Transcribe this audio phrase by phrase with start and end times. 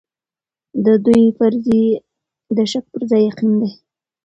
[0.85, 1.87] د دوی فرضيې
[2.55, 3.69] د شک پر ځای يقين دي.